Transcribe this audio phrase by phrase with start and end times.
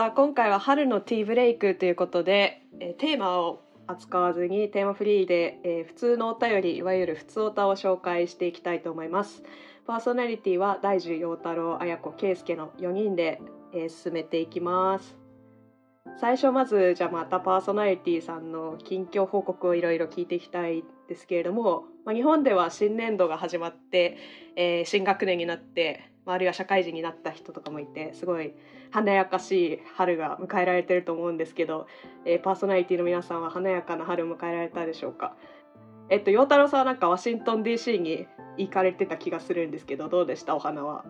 [0.00, 9.42] さあ今回は春のティーブレイクということで、えーテーマを扱わずにテーマフリーで、えー普通のお便りいわゆる普通おたを紹介していきたいと思います。
[9.86, 13.42] パーソナリティは大樹陽太郎綾子圭介の4人で、
[13.74, 15.18] えー進めていきます。
[16.18, 24.16] 最初まずじゃあまたパーソナリティさんの近況報告をいろいろ聞いていきたいですけれども、まあ、日本では新年度が始まって、
[24.56, 28.52] えー新学年になって、まあ、あるいは社会人になった人とかもいてすごい
[28.90, 31.86] 華やかしい春が迎えられてると思うんですけど、
[32.24, 35.34] えーパーソナリティの皆さんは華やかな春を迎えられたでしょうか？
[36.08, 38.26] えっと陽太郎さんはなんかワシントン DC に
[38.56, 40.56] 行かれてた気がするんですけどどうでした？
[40.56, 41.04] お花は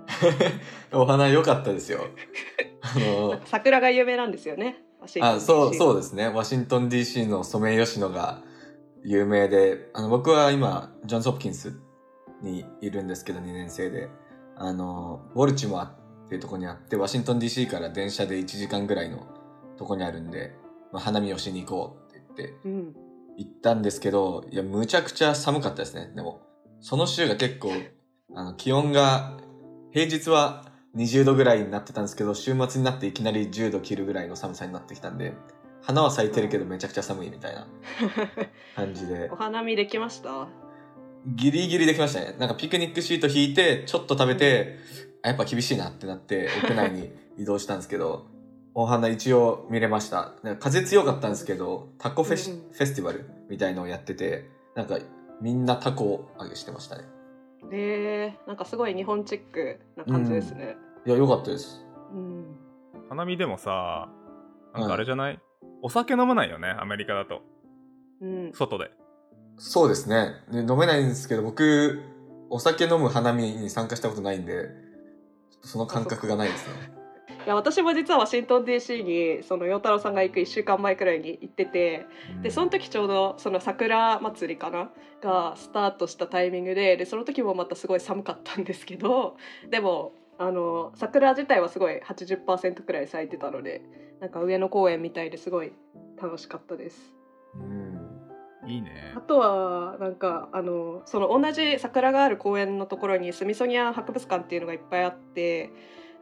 [0.92, 2.00] お花良かったですよ。
[2.82, 6.28] あの、桜が有名なんですよねワシントン DC あ、そう、そうですね。
[6.28, 8.42] ワシントン DC のソメイヨシノが
[9.04, 11.74] 有名で、あの、僕は今、ジョンズ・ホプキンス
[12.42, 14.08] にいるんですけど、2年生で、
[14.56, 19.26] あの、ウォルチモアっていうとこにあって、ワシントン DC から電車で1時間ぐらいの
[19.78, 20.54] とこにあるんで、
[20.92, 22.54] まあ、花見をしに行こうって言って、
[23.38, 26.12] 行ったんですけど、いや、むちゃくちゃ寒かったですね。
[26.14, 26.42] でも、
[26.80, 27.72] その週が結構、
[28.34, 29.38] あの、気温が、
[29.92, 35.34] 平日は20度ぐらいになってたんですけど、週末になっていきなり10度切るぐらいの寒さになってきたんで、
[35.82, 37.66] 花は咲いてるけどめちゃくちゃ寒いみたいな
[38.76, 40.48] 感じでお、花見できました？
[41.26, 42.34] ギリギリできましたね。
[42.38, 44.76] なんかピクニックシート引いて、ちょっと食べて、
[45.22, 48.26] あやっぱ厳しいなってなって、屋内に移動したんですけど、
[48.72, 50.32] お花一応見れました。
[50.60, 54.98] 風強かったんですけど、タコフェシ、うんうんフェスティバルみたいのをやってて、なんか
[55.42, 57.04] みんなタコを揚げしてましたね。
[57.70, 60.76] えー、なんかすごい日本チックな感じですね。
[61.04, 61.84] いや、良かったです。
[62.14, 62.56] うん。
[63.10, 64.08] 花見でもさ
[64.72, 65.38] なんかあれじゃない、
[65.82, 67.42] お酒飲まないよねアメリカだと
[68.20, 68.52] うん。
[68.52, 68.90] 外で
[69.62, 70.36] そうですね。
[70.50, 72.00] で飲めないんですけど、僕、
[72.48, 74.70] お酒飲む花見に参加したことないんで、
[75.50, 76.92] ちょっとその感覚がないですね。
[77.44, 82.06] いや私も実はワシントン DC にその陽太郎さんが行く1週間前くらいに行ってて
[82.42, 84.90] でその時ちょうどその桜祭りかな？
[85.22, 89.38] がスタートしたタイミングででその時もまたすごい寒かったんですけど
[89.70, 93.82] でもあの桜自体はすごい80%くらい咲いてたので
[94.20, 95.72] なんか上野公園みたいですごい
[96.20, 97.14] 楽しかったです。
[97.54, 98.00] うん。
[98.66, 105.70] いいねあとはなんかあのその同じ桜がある公園のところにスミソニアン博物館っていうのがいっぱいあって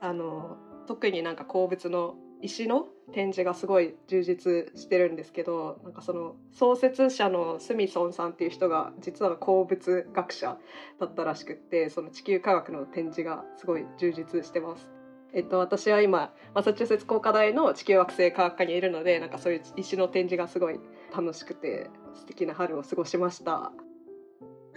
[0.01, 0.56] あの
[0.87, 10.59] 特になんか鉱物の石の展示がすごい充実してるんですけどなんかその創設者のスミソンさんっていう人が実は鉱物学者
[11.00, 14.91] だったらしくってその地球科学の展示がすごい充実してます。
[15.34, 20.81] えっと、私は今マサチューセッツ工科大の地球惑星科学科にいるのでなんかそういう石の展示がすごい
[21.15, 23.72] 楽しくて素敵な春を過ごしました。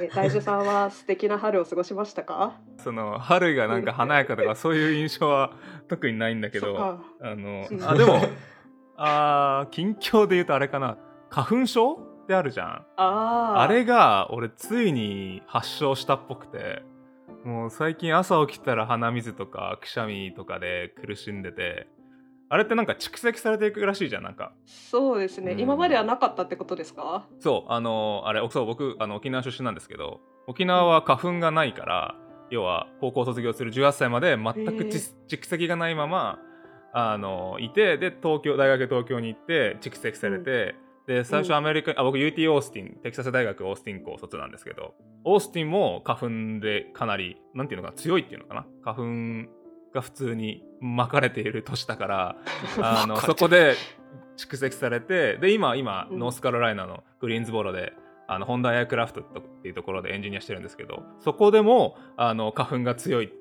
[0.02, 2.54] え大樹さんは素敵な春を過ごしましたか？
[2.78, 5.52] その春がなんか華やかとかそういう印象は
[5.88, 6.78] 特にないんだけど
[7.22, 7.84] あのうん。
[7.84, 8.20] あでも
[8.98, 10.98] あー近況で言うとあれかな。
[11.30, 12.86] 花粉症ってあるじゃん。
[12.98, 16.84] あれが俺ついに発症したっぽくて。
[17.44, 21.88] もう最近朝起きたら鼻水とかくしゃみとかで苦しんでて
[22.54, 24.52] あれってなんか蓄積されていくらしいじゃんなんか。
[24.66, 25.60] そうですね、うん。
[25.60, 27.26] 今まではなかったってことですか？
[27.40, 27.72] そう。
[27.72, 32.16] あのあれそう僕あの沖縄出身なんですけど沖縄は花粉がないから
[32.50, 34.84] 要は高校卒業する18歳まで全く
[35.30, 36.40] 蓄積がないまま
[36.94, 40.76] あのいてで東京大学東京に行って蓄積されて、
[41.08, 48.66] で最初アメリカ、あ僕 UT オースティンテキサス大学オースティン校卒なんですけどオースティンも花粉でかなりなんていうのかな強いっていうのかな？
[48.84, 49.52] 花粉
[49.94, 52.36] が普通に巻かれている年だから
[52.82, 53.76] あのそこで
[54.38, 57.94] 蓄積されてで今今、うんノースカロライナのグリーンズボロで
[58.28, 59.24] あのホンダエアクラフトっ
[59.62, 63.32] ていうところでエンジニアしてるんですけどそこでもあの花粉が強い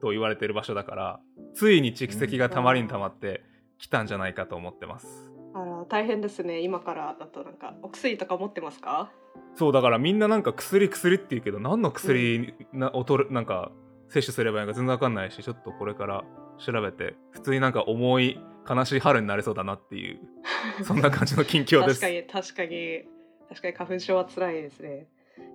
[0.00, 1.20] と言われてる場所だから
[1.54, 3.42] ついに蓄積がたまりにたまって
[3.78, 5.32] きたんじゃないかと思ってます。
[5.54, 6.60] あら大変ですね。
[6.60, 9.10] 今からだとなんかお薬とか持ってますか？
[9.54, 13.72] そうだからみんななんか薬薬って言うけど何の薬な、おとるなんか
[14.08, 16.24] 摂取すればいいのか全然わかんないしちょっとこれから
[16.58, 20.20] 調べて普通になんか重い悲しい春になれそうだなっていう
[20.84, 23.02] そんな感じの近況です確かに確かに
[23.48, 25.06] 確かに花粉症は辛いですね。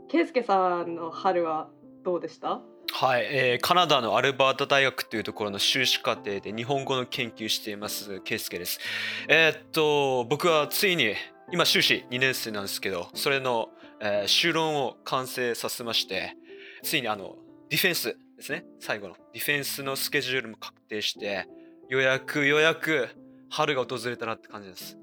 [0.09, 1.69] ケイスケさんの春は
[2.03, 2.61] どうでした？
[2.91, 8.79] はい、えーカナダのアルバータ大学というところの修士課程で日本語の研究していますケイスケです。
[9.27, 11.13] えーっと僕はついに
[11.51, 13.69] 今修士2年生なんですけどそれの、
[13.99, 16.35] えー修論を完成させまして
[16.81, 17.35] ついにあの
[17.69, 18.65] ディフェンスですね。
[18.79, 19.15] 最後の。
[19.33, 21.47] ディフェンスのスケジュールも確定して
[21.87, 23.07] ようやくようやく
[23.49, 24.97] 春が訪れたなって感じです。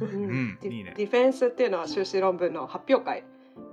[0.00, 0.08] うん。
[0.08, 0.58] うん。
[0.60, 0.94] ディいいね。
[0.96, 3.24] ディフェンスっていうのは修士論文の発表会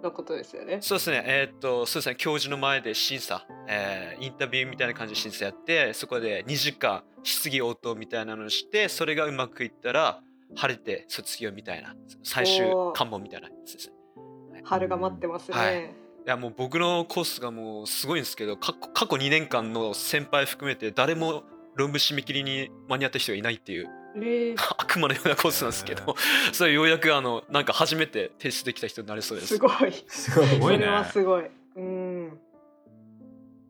[0.01, 0.77] のことですよね。
[0.81, 10.21] そうですね、えーっと、そうですね、教授の前で審査、えーインタビューみたいな感じで審査やって、そこで2時間質疑応答みたいなのをして、それがうまくいったら、
[10.55, 14.61] 晴れて卒業みたいな、最終関門みたいなやつですね。
[14.63, 15.57] 春が待ってますね。
[15.57, 21.43] はいいやもう僕のコースがもうすごいんですけど過去過去2年間の先輩含めて誰も
[21.75, 26.15] 論文締め切りに間に合った人がいないっていうえー 悪魔のようなコースなんですけど、
[26.51, 29.55] それようやくあのなんか初めて提出できた人になれそうです。
[29.55, 29.71] すごい。
[30.07, 30.47] すごい。
[30.47, 31.45] すごいねそれはすごい。
[31.77, 32.39] うん。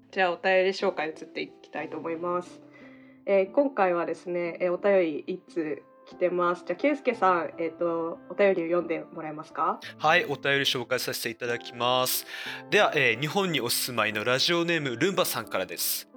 [0.10, 2.60] じゃあお便り紹介移っていきたいと思います。
[3.28, 6.64] えー今回はですね、えーお便り一通来てます。
[6.66, 9.80] じゃあケイスケさん、えっ、とお便りを読んでもらえますか？
[9.98, 12.26] はい、お便り紹介させていただきます。
[12.70, 16.10] では、えー日本にお住まいのラジオネームルンバさんからです。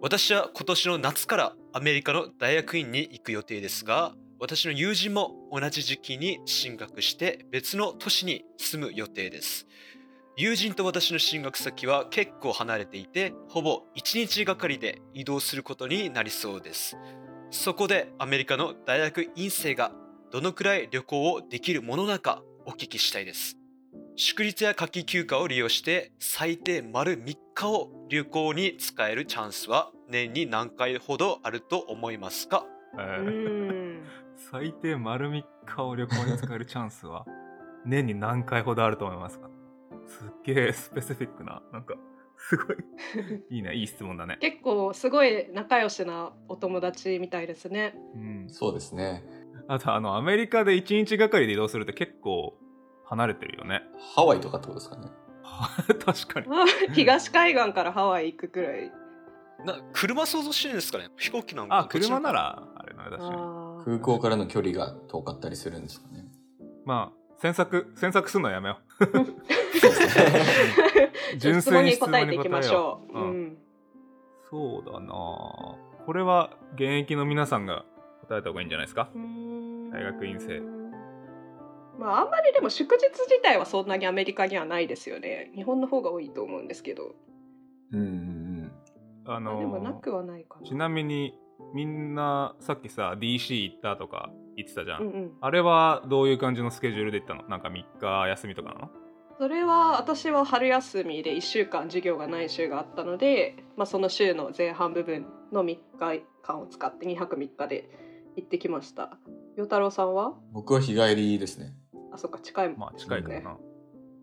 [0.00, 9.66] 私は今年の夏からアメリカの大学院に行く予定ですが、私の友人も同じ時期に進学して別の都市に住む予定です。
[10.36, 16.96] 友人と私の進学先は結構離れていて、ほぼ1日がかりで移動することになりそうです。
[17.54, 19.92] そこでアメリカの大学院生が
[20.32, 23.56] どのくらい旅行をできるものなのかお聞きしたいです。
[24.16, 32.64] 祝日や夏季休暇を利用して最低丸3日を旅行に使えるチャンスは年に何回ほどあると思いますか？
[32.94, 34.04] うえーん。
[34.50, 37.24] 最低丸3日を旅行に使えるチャンスは
[37.86, 39.48] 年に何回ほどあると思いますか？
[40.08, 41.94] すっげえスペシフィックななんか
[42.48, 42.76] すごい
[43.48, 47.94] いいねいい質問だね結構すごい仲良しなお友達みたいですね。
[48.14, 49.24] うんそうですね。
[49.66, 52.58] あとあのアメリカで1日がかりで移動するって結構
[53.06, 53.82] 離れてるよね
[54.14, 55.08] ハワイとかってことですかね。
[56.04, 58.92] 確かに東海岸からハワイ行くくらい。
[59.64, 66.26] な車想像してるんですかね飛行機なんかあ車ならあれな確かに空港からの距離が遠かったりするんですかね。
[66.84, 68.78] まあ詮索詮索するのはやめよ
[71.38, 73.18] じゃあ純粋に質問に答えていきましょう。
[73.18, 73.58] ううん。
[74.48, 75.12] そうだなあ
[76.06, 77.84] これは現役の皆さんが
[78.22, 79.10] 答えた方がいいんじゃないですか？
[79.92, 80.60] 大学院生
[81.98, 85.52] まああんまりでも祝日自体はそんなにアメリカにはないですよね。
[85.54, 87.14] 日本の方が多いと思うんですけど。
[87.92, 88.72] うんうん
[89.26, 90.66] あのなくはないかな。
[90.66, 91.34] ちなみに
[91.72, 95.32] みんなさっきさ DC 行ったとか言ってたじゃん、うんうん。
[95.40, 97.48] あれはどういう感じのスケジュールで行ったの？
[97.48, 98.90] なんか3日休みとかなの？
[99.38, 105.66] それは私は春休みで1週間授業がない週があったので、まあ、その週の前半部分の3
[105.98, 107.90] 日間を使って2泊3日で
[108.36, 109.18] 行ってきました。
[109.56, 110.26] 与太郎さんは？
[110.26, 110.34] うん。
[110.52, 111.74] 僕は日帰りですね。
[112.12, 113.56] あそっか近いもんまあ近いからな、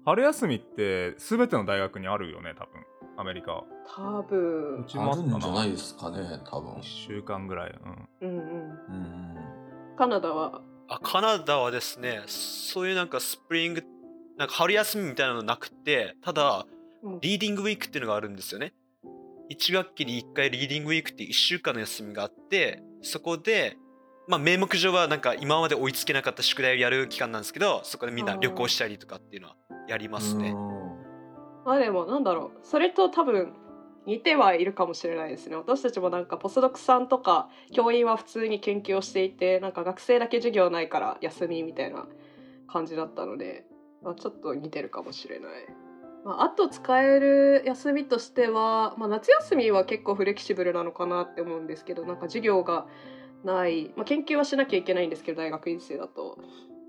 [0.05, 2.71] 春休みって全ての大学にあるよね多分
[3.18, 3.52] アメリカ。
[3.54, 4.81] は多分。
[4.81, 6.74] うちもあるんじゃないですかね、多分。
[6.75, 6.81] 1。
[6.84, 7.75] 週間ぐらい。
[8.22, 8.30] うん。
[8.30, 8.46] うんうん。
[8.46, 9.38] うんうん。
[9.98, 10.62] カナダは？
[10.88, 13.84] あカナダはですねそういうなんかスプリング
[14.38, 16.66] なんか春休みみたいなのなくてただ
[17.04, 17.19] うん。
[17.22, 18.74] リーディングウィークっていうのがあるんですよね。
[19.52, 23.78] 1学期に1回リーディングウィークって1週間の休みがあって、そこで、
[24.28, 29.56] まあ名目上はなんか今まで追いつけなかった宿題をやる期間なんですけど、そこでみんな旅行したりとかっていうのは
[29.90, 30.56] やりますね。
[31.66, 32.60] まあでもなんだろう。
[32.63, 33.54] それと多分
[34.06, 35.56] 似てはいるかもしれないですね。
[35.56, 42.08] 私たちもなんかポスドクさんとか教員は普通に研究をしていてなんか学生だけ授業ないから休みみたいな
[42.68, 43.65] 感じだったので、
[44.01, 45.51] まあ、ちょっと似てるかもしれない、
[46.25, 52.88] まあ、あと使える休みとしては、まあ、夏休みは結構フレキシブルなのかなって思うんですけどなんか授業が
[53.44, 56.39] ない、まあ、研究はしなきゃいけないんですけど大学院生だと。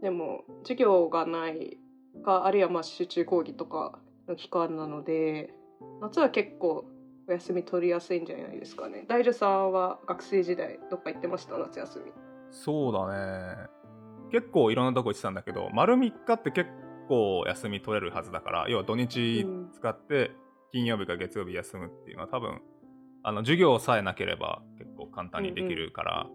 [0.02, 1.78] でも授業がない
[2.24, 3.98] かあるいはまあ集中講義とか
[4.28, 5.54] の期間なので
[6.00, 6.84] 夏は結構
[7.28, 9.04] お休み取りやすいんじゃないですかね。
[9.08, 11.56] 大樹さんは学生時代どっか行ってました？
[11.58, 12.12] 夏休み。
[12.50, 13.56] そうだね。
[14.30, 16.70] 結構いろんなとこ行ってたんだけど丸3日って結
[17.08, 20.32] 構休み取れるはずだから要は土日使って
[20.72, 22.60] 金曜日か月曜日休むっていうのは多分
[23.24, 26.26] あの授業さえなければ結構簡単にできるから、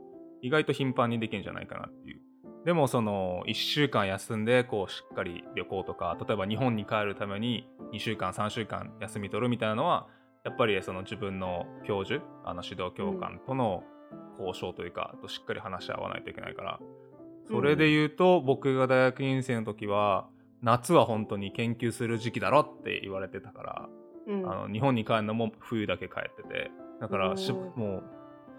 [0.41, 2.21] 意外と頻繁にできるんじゃないかなっていう
[2.67, 10.07] でもその1週間休んでこうしっかり旅行とか例えば日本に帰るために2週間3週間休み取るみたいなのは
[10.43, 13.83] やっぱりその自分の教授あの指導教官との
[14.37, 16.79] 交渉というか、としっかり話し合わないといけないから。
[17.47, 20.27] それで言うと、僕が大学院生の時は
[20.61, 23.89] 夏は本当に研究する時期だろって言われてたから、
[24.27, 24.51] うん。
[24.51, 28.03] あの日本に帰るのも冬だけ帰っててだからもう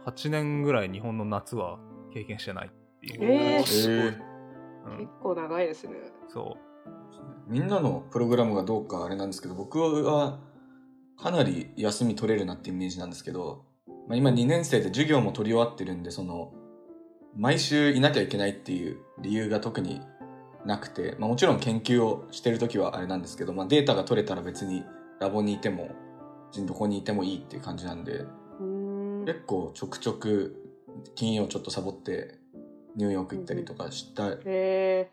[0.06, 1.78] 8年ぐらい日本の夏は
[2.14, 2.70] 経験してない
[3.14, 4.06] えーすごい。
[4.06, 4.98] うん。
[4.98, 5.94] 結構長いですね。
[6.28, 6.56] そ
[7.48, 10.38] みんなのプログラムがどうかあれなんですけど、僕は
[11.16, 13.64] かなり休み取れるなってイメージなんですけど、
[14.08, 16.52] まあ、今2年生で授業も取り終わってるんで、その、
[17.36, 20.00] 毎週いなきゃいけないっていう理由が特に
[20.64, 24.84] なくて、まあ、もちろん研究をしてる時はあれなんですけど、まあ、データが取れたら別に
[25.20, 25.90] ラボにいても
[26.66, 28.24] どこにいてもいいっていう感じなんで
[29.26, 30.56] 結構ちょくちょく
[31.14, 32.37] 金曜ちょっとサボって
[32.96, 35.10] ニューヨーク行ったりとかしたへ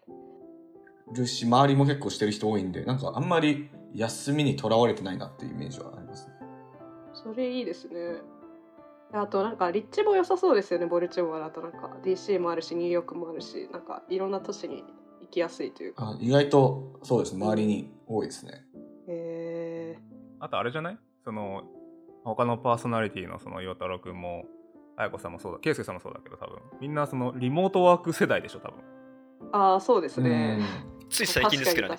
[1.13, 6.33] るし周りも結構してる人多いんでなんかあんまり休みにとらわれてないなっていうイメージはありますね。
[7.13, 8.21] ーそれいいですね。
[9.13, 11.95] あとなんか立地も良さそうですよねボルチモアだとなんか。
[12.03, 14.83] DC もあるしニューヨークもあるしなんかいろんな都市に
[15.21, 16.09] 行きやすいというか。
[16.09, 18.65] あ意外とそうですね周りに多いですね。
[19.07, 19.99] へえ
[20.39, 20.97] あとあれじゃない？
[21.23, 21.63] その
[22.25, 24.45] 他のパーソナリティのその陽太郎くんも
[24.97, 25.59] 彩子さんもそうだ。
[25.59, 26.59] 圭介さんもそうだけど多分。
[26.79, 28.79] みんなそのリモートワーク世代でしょ多分。
[29.51, 30.59] ああそうですね。
[31.09, 31.97] つい最近ですけどね。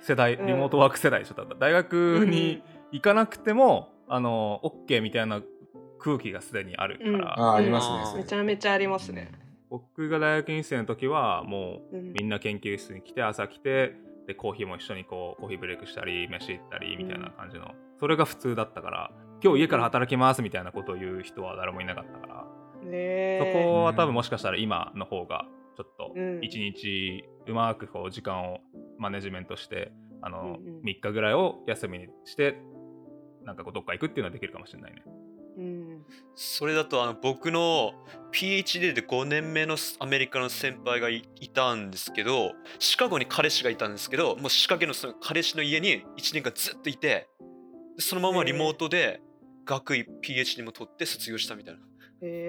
[0.00, 0.46] 世代うん。
[0.46, 1.58] リモートワーク世代でしょ多分。
[1.58, 5.42] 大学に行かなくても、あの OK みたいな
[5.98, 7.22] 空気がすでにあるから、うん。
[7.24, 8.22] あありますね。
[8.22, 9.32] めちゃめちゃありますね。
[9.70, 12.12] 僕が大学院生の時はもううん。
[12.12, 13.94] みんな研究室に来て朝来て
[14.26, 19.10] でコーヒーも一緒にこうコーヒーブレイクしたり飯行ったりみたいな感じの、それが普通だったから
[19.42, 22.34] 今日家から働きますみたいなことを言う人は誰もいなかったから、
[22.82, 26.40] ねそえこは多分もしかしたら今の方がちょっとうん。
[26.42, 28.58] 一日うまくこう時間を
[28.98, 29.92] マネジメントして
[30.22, 30.82] あのうんうん。
[30.82, 32.60] 3日ぐらいを休みにして
[33.44, 35.02] なんかこうどっか行くっていうのはできるかもしれないね。
[35.58, 36.04] うん。
[36.34, 37.92] それだとあの僕の
[38.32, 47.28] PhD で5年目のアメリカの先輩がいいたんですけどシカゴに彼氏がいたんですけどもうシカゴのその彼氏の家に1年間ずっといて
[47.96, 49.20] でそのままリモートで
[49.68, 51.80] 学位 PhD も取って卒業したみたいな。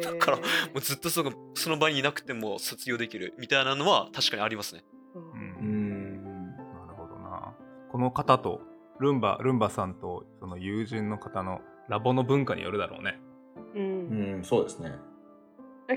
[0.02, 0.40] だから
[0.74, 4.84] うずっとそのその場にいなくても卒業できるみたいなのは確かにありますね。
[5.14, 6.24] ううん。
[6.24, 6.56] ん。
[6.56, 7.54] なるほどな。
[7.92, 8.62] この方と
[9.00, 11.60] ルンバルンバさんとその友人の方の
[11.90, 13.20] ラボの文化によるだろうね。
[13.76, 14.94] ううんんそうですね。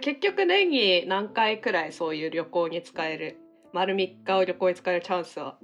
[0.00, 3.38] 結局年に何回くらいそういう旅行に使える
[3.72, 5.58] 丸3日を旅行に使えるチャンスは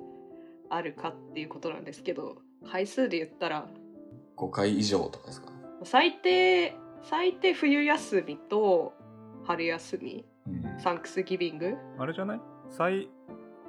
[0.71, 2.37] あるかっていうことなんですけど
[2.71, 3.69] 回数で言ったら
[4.39, 5.49] 5回以上とかですか？
[5.85, 8.95] 最低最低冬休みと
[9.45, 10.25] 春休み。
[10.47, 10.81] うん。
[10.81, 11.75] サンクスギビング。
[11.99, 12.41] あれじゃない？
[12.71, 13.09] 最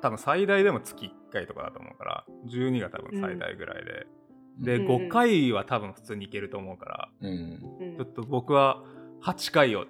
[0.02, 4.08] 多分最大でも月1回とかだと思うから12が多分最大ぐらいで、
[4.60, 4.88] で、うん。
[5.08, 7.78] 5回は多分普通に行けると思うからうん。
[7.82, 7.96] うん。
[7.98, 8.84] ちょっと僕は
[9.24, 9.86] 8回を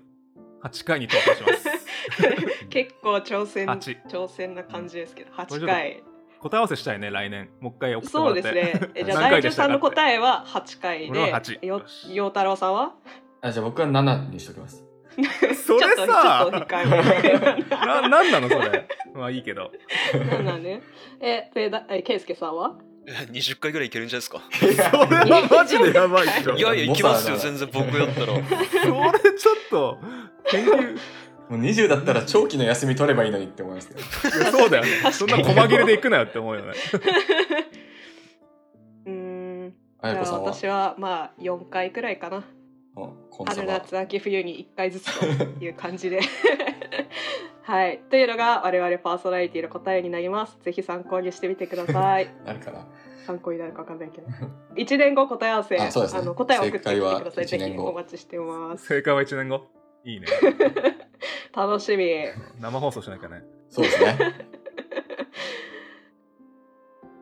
[0.63, 1.69] 8回に投稿します。
[2.69, 3.97] 結構挑戦八。
[4.07, 6.03] 挑戦な感じですけど8これちょっと回
[6.41, 7.49] 答え合わせしたいね来年。
[7.59, 8.51] もう一回送ってもそうらって。
[8.53, 8.89] ですね。
[8.95, 11.09] えじゃあ何大丈さんの答えは8回。
[11.09, 11.53] 俺はで八。
[11.53, 12.93] よよし陽太郎さんは？
[13.41, 14.83] あじゃあ僕は7にしときます。
[15.65, 16.49] それさ。
[17.85, 18.87] ななんなのそれ。
[19.13, 19.71] まあいいけど。
[20.13, 20.81] なんなんね。
[21.19, 22.75] えでだえケイスケさんは？
[23.07, 24.41] え20回ぐらいいけるんじゃないですか。
[24.51, 26.53] それはマジでやばいでしょ。
[26.55, 28.27] いやいや行きますよ全然僕だったら。
[28.27, 29.97] それちょっと
[30.51, 30.97] 研究
[31.49, 33.99] もう20だったら長期の休み取ればいいのにって思いますけど。
[33.99, 34.03] い
[34.45, 35.11] やそうだよね。
[35.11, 36.73] そんな細切れで行くなよって思うよね。
[39.05, 39.13] うー
[39.67, 39.73] ん。
[39.99, 40.53] あやこさんは？
[40.53, 42.45] 私はまあ4回くらいかな。
[43.47, 43.73] 春バ。
[43.79, 45.25] 夏秋冬に1回ずつと
[45.63, 46.19] いう感じで。
[47.63, 47.99] はい。
[48.09, 50.57] というのが我々パーソナリティの答えになります。
[50.61, 52.29] ぜひ参考にしてみてください。
[52.45, 52.85] なるかな。
[53.25, 54.27] 参考になるかわかんないけど。
[54.75, 56.25] 1年後答え合わせ あそうですね。
[56.25, 57.45] の答えを送ってきてください。
[57.47, 58.85] ぜひお待ちしてます。
[58.85, 59.67] 正解は1年後？
[60.05, 60.27] いいね
[61.53, 62.07] 楽しみ
[62.59, 64.17] 生放送しなきゃねそうですね。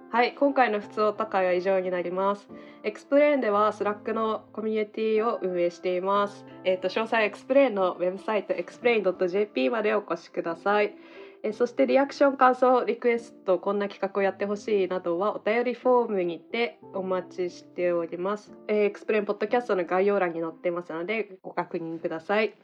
[0.09, 2.49] はい、今回のふつおた回は以上になります。
[2.83, 6.45] explain では Slack のコミュニティを運営しています。
[6.63, 10.95] えっ、と詳細は explain のウェブサイト explain.jp までお越しください。
[11.43, 18.53] えーそしてリアクション感想リクエストこんな企画をやってほしいなどはお便りフォームにてお待ちしております。
[18.67, 22.55] えー explain ポッドキャストの概要欄に載ってますのでご確認ください。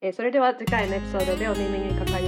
[0.00, 2.27] えーそれでは次回のエピソードでお耳にかかりましょ